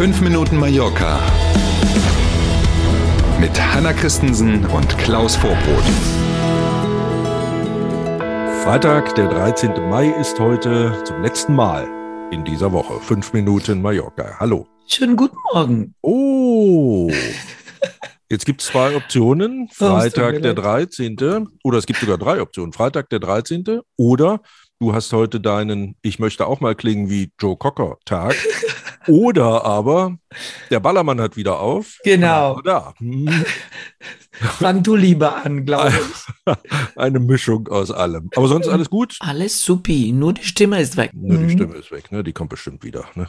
[0.00, 1.20] 5 Minuten Mallorca
[3.38, 5.84] mit Hanna Christensen und Klaus Vorbrot.
[8.64, 9.90] Freitag, der 13.
[9.90, 11.86] Mai ist heute zum letzten Mal
[12.30, 12.98] in dieser Woche.
[12.98, 14.38] 5 Minuten Mallorca.
[14.40, 14.66] Hallo.
[14.86, 15.94] Schönen guten Morgen.
[16.00, 17.10] Oh.
[18.30, 19.68] Jetzt gibt es zwei Optionen.
[19.68, 21.46] Freitag der 13.
[21.62, 22.72] Oder es gibt sogar drei Optionen.
[22.72, 23.82] Freitag der 13.
[23.98, 24.40] Oder
[24.78, 28.34] du hast heute deinen, ich möchte auch mal klingen wie Joe Cocker Tag.
[29.06, 30.18] Oder aber
[30.70, 31.98] der Ballermann hat wieder auf.
[32.04, 32.60] Genau.
[32.62, 32.94] Da.
[32.98, 33.28] Hm.
[34.32, 36.54] Fang du lieber an, glaube ich.
[36.96, 38.30] Eine Mischung aus allem.
[38.36, 39.16] Aber sonst alles gut?
[39.20, 41.10] Alles supi, nur die Stimme ist weg.
[41.14, 42.24] Nur die Stimme ist weg, ne?
[42.24, 43.04] die kommt bestimmt wieder.
[43.16, 43.28] Ne?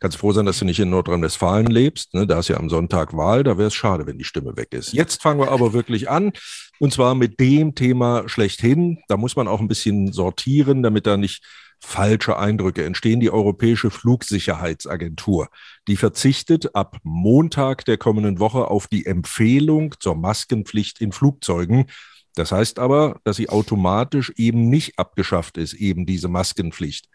[0.00, 2.12] Kannst froh sein, dass du nicht in Nordrhein-Westfalen lebst.
[2.12, 2.26] Ne?
[2.26, 4.92] Da ist ja am Sonntag Wahl, da wäre es schade, wenn die Stimme weg ist.
[4.92, 6.32] Jetzt fangen wir aber wirklich an.
[6.78, 8.98] Und zwar mit dem Thema schlechthin.
[9.08, 11.42] Da muss man auch ein bisschen sortieren, damit da nicht
[11.82, 13.20] falsche Eindrücke entstehen.
[13.20, 15.48] Die Europäische Flugsicherheitsagentur,
[15.88, 21.86] die verzichtet ab Montag der kommenden Woche auf die Empfehlung zur Maskenpflicht in Flugzeugen.
[22.34, 27.08] Das heißt aber, dass sie automatisch eben nicht abgeschafft ist, eben diese Maskenpflicht.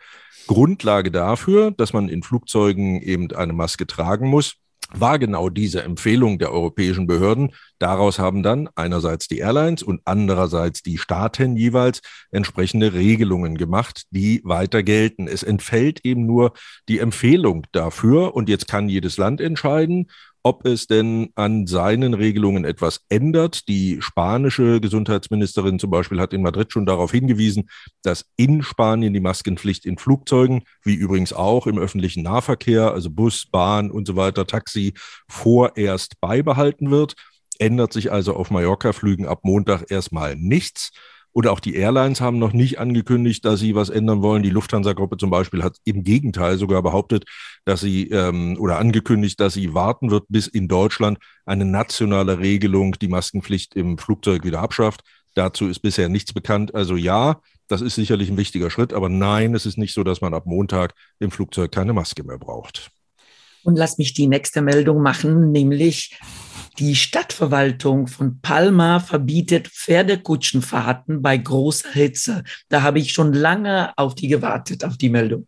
[0.45, 4.55] Grundlage dafür, dass man in Flugzeugen eben eine Maske tragen muss,
[4.93, 7.53] war genau diese Empfehlung der europäischen Behörden.
[7.79, 14.41] Daraus haben dann einerseits die Airlines und andererseits die Staaten jeweils entsprechende Regelungen gemacht, die
[14.43, 15.27] weiter gelten.
[15.27, 16.53] Es entfällt eben nur
[16.87, 20.07] die Empfehlung dafür und jetzt kann jedes Land entscheiden,
[20.43, 23.67] ob es denn an seinen Regelungen etwas ändert.
[23.67, 27.69] Die spanische Gesundheitsministerin zum Beispiel hat in Madrid schon darauf hingewiesen,
[28.03, 33.45] dass in Spanien die Maskenpflicht in Flugzeugen, wie übrigens auch im öffentlichen Nahverkehr, also Bus,
[33.45, 34.93] Bahn und so weiter, Taxi,
[35.27, 37.15] vorerst beibehalten wird.
[37.59, 40.91] Ändert sich also auf Mallorca-Flügen ab Montag erstmal nichts.
[41.37, 44.41] Und auch die Airlines haben noch nicht angekündigt, dass sie was ändern wollen.
[44.41, 47.25] Die Lufthansa-Gruppe zum Beispiel hat im Gegenteil sogar behauptet,
[47.63, 52.93] dass sie ähm, oder angekündigt, dass sie warten wird, bis in Deutschland eine nationale Regelung
[52.93, 55.01] die Maskenpflicht im Flugzeug wieder abschafft.
[55.35, 56.73] Dazu ist bisher nichts bekannt.
[56.73, 60.21] Also ja, das ist sicherlich ein wichtiger Schritt, aber nein, es ist nicht so, dass
[60.21, 62.89] man ab Montag im Flugzeug keine Maske mehr braucht.
[63.63, 66.17] Und lass mich die nächste Meldung machen, nämlich
[66.79, 72.43] die Stadtverwaltung von Palma verbietet Pferdekutschenfahrten bei großer Hitze.
[72.69, 75.47] Da habe ich schon lange auf die gewartet, auf die Meldung.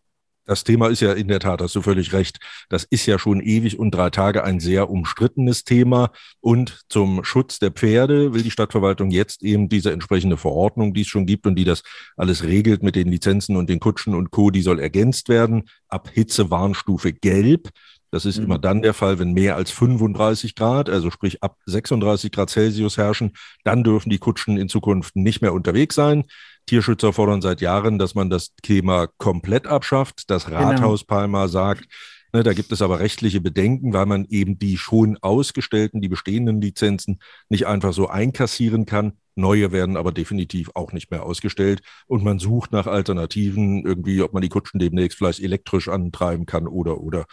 [0.50, 2.40] Das Thema ist ja in der Tat, hast du völlig recht.
[2.70, 6.10] Das ist ja schon ewig und drei Tage ein sehr umstrittenes Thema.
[6.40, 11.08] Und zum Schutz der Pferde will die Stadtverwaltung jetzt eben diese entsprechende Verordnung, die es
[11.08, 11.84] schon gibt und die das
[12.18, 15.70] alles regelt mit den Lizenzen und den Kutschen und Co., die soll ergänzt werden.
[15.88, 17.70] Ab Hitzewarnstufe gelb.
[18.12, 18.46] Das ist mhm.
[18.46, 22.98] immer dann der Fall, wenn mehr als 35 Grad, also sprich ab 36 Grad Celsius
[22.98, 23.34] herrschen,
[23.64, 26.26] dann dürfen die Kutschen in Zukunft nicht mehr unterwegs sein.
[26.66, 30.30] Tierschützer fordern seit Jahren, dass man das Thema komplett abschafft.
[30.30, 30.60] Das genau.
[30.60, 31.08] Rathaus genau.
[31.08, 31.86] Palma sagt,
[32.34, 36.62] ne, da gibt es aber rechtliche Bedenken, weil man eben die schon ausgestellten, die bestehenden
[36.62, 39.14] Lizenzen nicht einfach so einkassieren kann.
[39.36, 41.82] Neue werden aber definitiv auch nicht mehr ausgestellt.
[42.08, 46.68] Und man sucht nach Alternativen, irgendwie, ob man die Kutschen demnächst vielleicht elektrisch antreiben kann
[46.68, 47.26] oder, oder.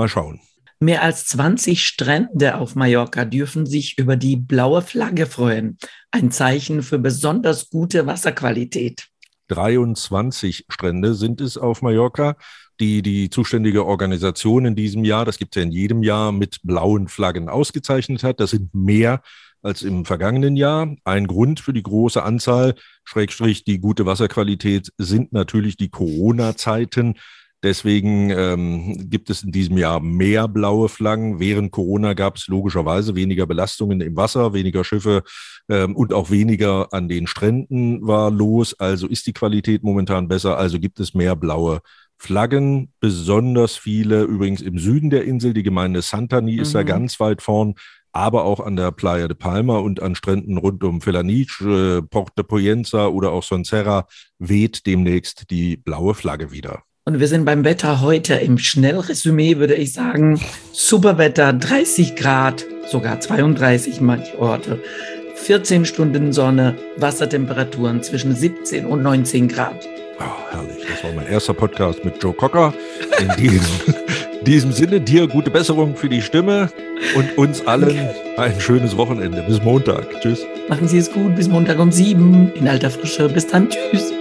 [0.00, 0.40] Mal schauen.
[0.78, 5.76] Mehr als 20 Strände auf Mallorca dürfen sich über die blaue Flagge freuen.
[6.10, 9.08] Ein Zeichen für besonders gute Wasserqualität.
[9.48, 12.36] 23 Strände sind es auf Mallorca,
[12.80, 16.60] die die zuständige Organisation in diesem Jahr, das gibt es ja in jedem Jahr, mit
[16.62, 18.40] blauen Flaggen ausgezeichnet hat.
[18.40, 19.20] Das sind mehr
[19.60, 20.96] als im vergangenen Jahr.
[21.04, 22.74] Ein Grund für die große Anzahl,
[23.04, 27.16] Schrägstrich die gute Wasserqualität, sind natürlich die Corona-Zeiten.
[27.62, 31.40] Deswegen ähm, gibt es in diesem Jahr mehr blaue Flaggen.
[31.40, 35.22] Während Corona gab es logischerweise weniger Belastungen im Wasser, weniger Schiffe
[35.68, 38.78] ähm, und auch weniger an den Stränden war los.
[38.78, 40.56] Also ist die Qualität momentan besser.
[40.56, 41.80] Also gibt es mehr blaue
[42.16, 45.52] Flaggen, besonders viele übrigens im Süden der Insel.
[45.52, 46.60] Die Gemeinde Santani mhm.
[46.60, 46.86] ist da mhm.
[46.86, 47.74] ganz weit vorn
[48.12, 52.42] aber auch an der Playa de Palma und an Stränden rund um Felanich, äh, Porto
[52.42, 54.06] Poyenza oder auch Sonserra
[54.38, 56.82] weht demnächst die blaue Flagge wieder.
[57.06, 60.38] Und wir sind beim Wetter heute im Schnellresümee, würde ich sagen.
[60.72, 64.78] Super Wetter, 30 Grad, sogar 32 manche Orte.
[65.36, 69.88] 14 Stunden Sonne, Wassertemperaturen zwischen 17 und 19 Grad.
[70.18, 72.74] Oh, herrlich, das war mein erster Podcast mit Joe Cocker.
[73.18, 73.94] In diesem,
[74.42, 76.70] diesem Sinne, dir gute Besserung für die Stimme
[77.16, 79.42] und uns allen ein schönes Wochenende.
[79.48, 80.06] Bis Montag.
[80.20, 80.40] Tschüss.
[80.68, 83.30] Machen Sie es gut, bis Montag um sieben in alter Frische.
[83.30, 84.12] Bis dann, tschüss.